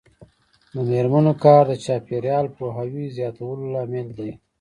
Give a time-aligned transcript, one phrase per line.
[0.73, 4.31] د میرمنو کار د چاپیریال پوهاوي زیاتولو لامل دی.